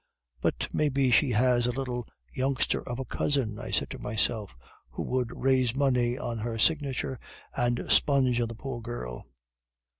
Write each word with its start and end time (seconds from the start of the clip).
"'"But 0.41 0.67
maybe 0.73 1.11
she 1.11 1.29
has 1.29 1.67
a 1.67 1.71
little 1.71 2.07
youngster 2.33 2.81
of 2.89 2.97
a 2.97 3.05
cousin," 3.05 3.59
I 3.59 3.69
said 3.69 3.91
to 3.91 3.99
myself, 3.99 4.55
"who 4.89 5.03
would 5.03 5.29
raise 5.43 5.75
money 5.75 6.17
on 6.17 6.39
her 6.39 6.57
signature 6.57 7.19
and 7.55 7.85
sponge 7.87 8.41
on 8.41 8.47
the 8.47 8.55
poor 8.55 8.81
girl." 8.81 9.27